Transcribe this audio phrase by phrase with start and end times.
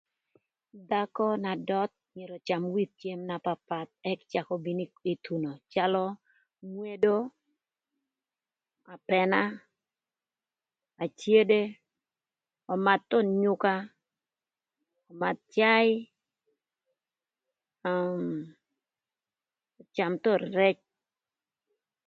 [0.89, 4.79] Dhakö na döth myero öcam with cem na papath ëk cak obin
[5.11, 6.05] ï thuno calö
[6.69, 7.15] ngwedo,
[8.93, 9.41] apëna,
[11.03, 11.61] acede,
[12.73, 13.75] ömadh thon nyüka,
[15.09, 15.89] ömadh caï,
[19.81, 20.77] öcam thon rëc.